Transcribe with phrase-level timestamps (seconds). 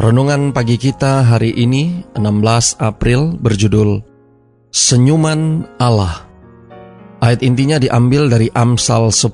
[0.00, 4.00] Renungan pagi kita hari ini 16 April berjudul
[4.72, 6.24] Senyuman Allah.
[7.20, 9.28] Ayat intinya diambil dari Amsal 10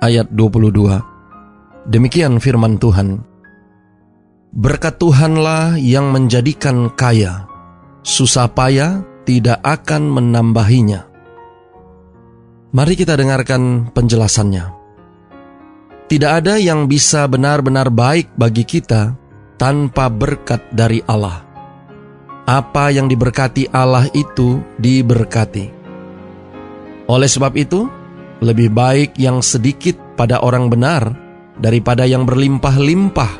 [0.00, 1.84] ayat 22.
[1.92, 3.20] Demikian firman Tuhan.
[4.56, 7.44] Berkat Tuhanlah yang menjadikan kaya,
[8.00, 11.04] susah payah tidak akan menambahinya.
[12.72, 14.64] Mari kita dengarkan penjelasannya.
[16.08, 19.28] Tidak ada yang bisa benar-benar baik bagi kita
[19.60, 21.44] tanpa berkat dari Allah.
[22.48, 25.68] Apa yang diberkati Allah itu diberkati.
[27.12, 27.84] Oleh sebab itu,
[28.40, 31.12] lebih baik yang sedikit pada orang benar
[31.60, 33.32] daripada yang berlimpah-limpah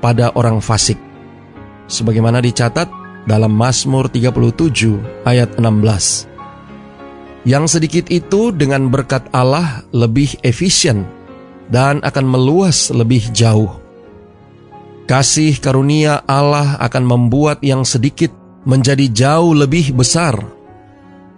[0.00, 0.96] pada orang fasik.
[1.92, 2.88] Sebagaimana dicatat
[3.28, 7.46] dalam Mazmur 37 ayat 16.
[7.46, 11.06] Yang sedikit itu dengan berkat Allah lebih efisien
[11.70, 13.85] dan akan meluas lebih jauh.
[15.06, 18.34] Kasih karunia Allah akan membuat yang sedikit
[18.66, 20.34] menjadi jauh lebih besar.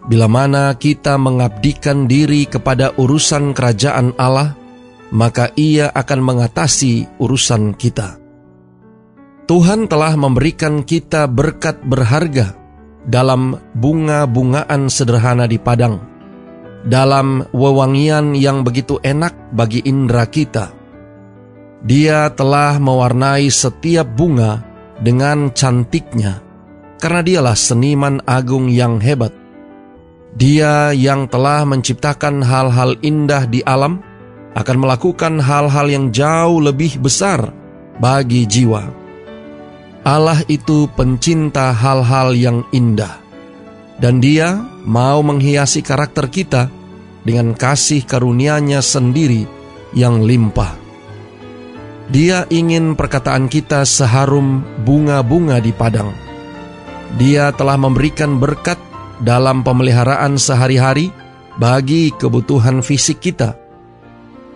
[0.09, 4.57] Bila mana kita mengabdikan diri kepada urusan kerajaan Allah,
[5.13, 8.17] maka Ia akan mengatasi urusan kita.
[9.45, 12.57] Tuhan telah memberikan kita berkat berharga
[13.05, 16.09] dalam bunga-bungaan sederhana di padang
[16.89, 20.78] dalam wewangian yang begitu enak bagi indera kita.
[21.83, 24.62] Dia telah mewarnai setiap bunga
[24.98, 26.43] dengan cantiknya,
[26.98, 29.31] karena dialah seniman agung yang hebat.
[30.34, 34.03] Dia yang telah menciptakan hal-hal indah di alam
[34.59, 37.55] akan melakukan hal-hal yang jauh lebih besar
[38.03, 38.91] bagi jiwa.
[40.06, 43.28] Allah itu pencinta hal-hal yang indah
[43.99, 46.71] dan dia mau menghiasi karakter kita
[47.27, 49.45] dengan kasih karunia-Nya sendiri
[49.93, 50.78] yang limpah.
[52.09, 56.09] Dia ingin perkataan kita seharum bunga-bunga di padang.
[57.21, 58.81] Dia telah memberikan berkat
[59.21, 61.13] dalam pemeliharaan sehari-hari
[61.61, 63.61] bagi kebutuhan fisik kita.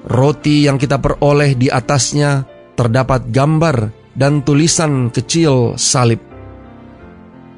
[0.09, 6.25] Roti yang kita peroleh di atasnya terdapat gambar dan tulisan kecil salib.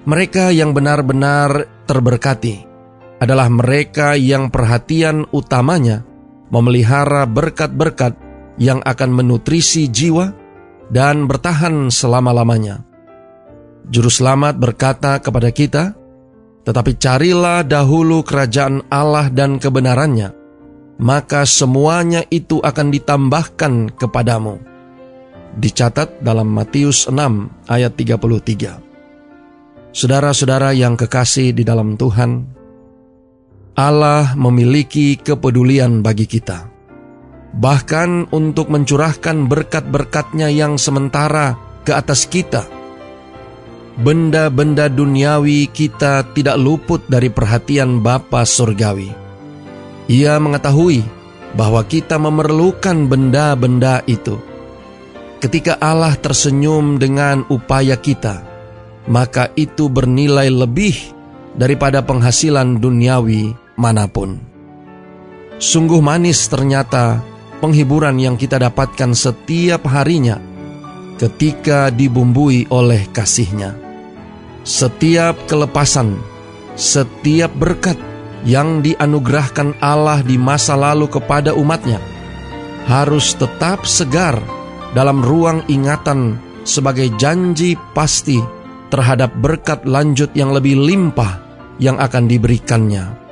[0.05, 2.66] Mereka yang benar-benar terberkati
[3.22, 6.05] adalah mereka yang perhatian utamanya
[6.53, 8.23] memelihara berkat-berkat
[8.59, 10.31] yang akan menutrisi jiwa
[10.92, 12.84] dan bertahan selama-lamanya.
[13.88, 15.92] Juru selamat berkata kepada kita,
[16.64, 20.32] "Tetapi carilah dahulu kerajaan Allah dan kebenarannya,
[21.00, 24.56] maka semuanya itu akan ditambahkan kepadamu."
[25.54, 28.82] Dicatat dalam Matius 6 ayat 33.
[29.94, 32.43] Saudara-saudara yang kekasih di dalam Tuhan,
[33.78, 36.73] Allah memiliki kepedulian bagi kita.
[37.54, 41.54] Bahkan untuk mencurahkan berkat-berkatnya yang sementara
[41.87, 42.66] ke atas kita.
[43.94, 49.14] Benda-benda duniawi kita tidak luput dari perhatian Bapa Surgawi.
[50.10, 51.06] Ia mengetahui
[51.54, 54.34] bahwa kita memerlukan benda-benda itu.
[55.38, 58.43] Ketika Allah tersenyum dengan upaya kita,
[59.06, 60.97] maka itu bernilai lebih
[61.54, 64.43] daripada penghasilan duniawi mana pun.
[65.62, 67.22] Sungguh manis ternyata
[67.64, 70.36] penghiburan yang kita dapatkan setiap harinya
[71.16, 73.72] ketika dibumbui oleh kasihnya.
[74.69, 76.20] Setiap kelepasan,
[76.76, 77.97] setiap berkat
[78.44, 81.97] yang dianugerahkan Allah di masa lalu kepada umatnya
[82.84, 84.36] harus tetap segar
[84.92, 86.37] dalam ruang ingatan
[86.69, 88.44] sebagai janji pasti
[88.93, 91.40] terhadap berkat lanjut yang lebih limpah
[91.81, 93.25] yang akan diberikannya.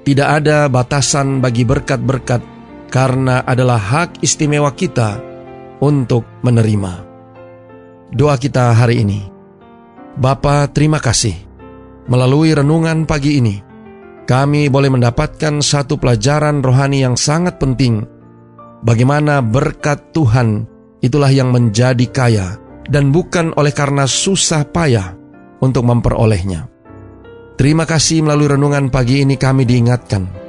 [0.00, 2.59] Tidak ada batasan bagi berkat-berkat
[2.90, 5.22] karena adalah hak istimewa kita
[5.78, 7.08] untuk menerima.
[8.10, 9.22] Doa kita hari ini.
[10.18, 11.32] Bapa, terima kasih.
[12.10, 13.62] Melalui renungan pagi ini,
[14.26, 18.02] kami boleh mendapatkan satu pelajaran rohani yang sangat penting.
[18.82, 20.66] Bagaimana berkat Tuhan
[20.98, 22.58] itulah yang menjadi kaya
[22.90, 25.14] dan bukan oleh karena susah payah
[25.62, 26.66] untuk memperolehnya.
[27.54, 30.39] Terima kasih melalui renungan pagi ini kami diingatkan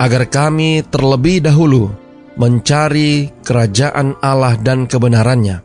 [0.00, 1.92] agar kami terlebih dahulu
[2.40, 5.60] mencari kerajaan Allah dan kebenarannya,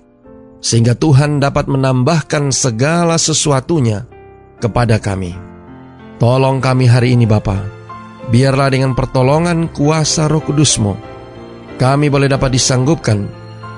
[0.59, 4.03] sehingga Tuhan dapat menambahkan segala sesuatunya
[4.59, 5.31] kepada kami.
[6.19, 7.63] Tolong kami hari ini Bapa,
[8.27, 10.99] biarlah dengan pertolongan kuasa roh kudusmu,
[11.79, 13.23] kami boleh dapat disanggupkan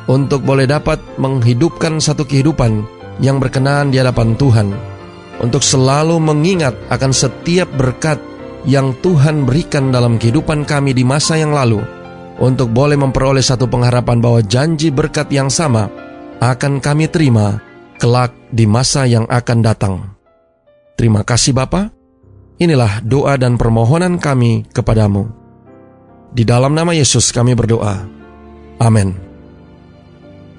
[0.10, 2.82] untuk boleh dapat menghidupkan satu kehidupan
[3.22, 4.74] yang berkenan di hadapan Tuhan,
[5.38, 8.18] untuk selalu mengingat akan setiap berkat
[8.68, 11.80] yang Tuhan berikan dalam kehidupan kami di masa yang lalu,
[12.38, 15.90] untuk boleh memperoleh satu pengharapan bahwa janji berkat yang sama
[16.38, 17.64] akan kami terima
[17.98, 19.96] kelak di masa yang akan datang.
[21.00, 21.90] Terima kasih Bapa.
[22.58, 25.30] Inilah doa dan permohonan kami kepadamu.
[26.34, 28.06] Di dalam nama Yesus kami berdoa.
[28.82, 29.14] Amin.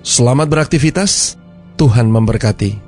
[0.02, 1.34] Selamat beraktivitas.
[1.78, 2.87] Tuhan memberkati.